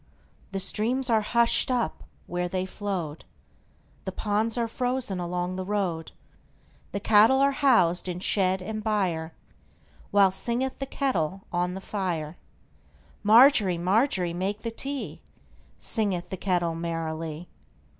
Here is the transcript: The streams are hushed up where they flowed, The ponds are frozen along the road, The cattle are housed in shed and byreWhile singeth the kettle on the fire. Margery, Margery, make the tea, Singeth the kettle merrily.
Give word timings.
The 0.49 0.59
streams 0.59 1.11
are 1.11 1.21
hushed 1.21 1.69
up 1.69 2.03
where 2.25 2.47
they 2.49 2.65
flowed, 2.65 3.23
The 4.05 4.11
ponds 4.11 4.57
are 4.57 4.67
frozen 4.67 5.19
along 5.19 5.57
the 5.57 5.63
road, 5.63 6.11
The 6.91 6.99
cattle 6.99 7.37
are 7.37 7.51
housed 7.51 8.09
in 8.09 8.19
shed 8.19 8.63
and 8.63 8.83
byreWhile 8.83 10.33
singeth 10.33 10.79
the 10.79 10.87
kettle 10.87 11.43
on 11.53 11.75
the 11.75 11.81
fire. 11.81 12.35
Margery, 13.21 13.77
Margery, 13.77 14.33
make 14.33 14.63
the 14.63 14.71
tea, 14.71 15.21
Singeth 15.77 16.31
the 16.31 16.35
kettle 16.37 16.73
merrily. 16.73 17.47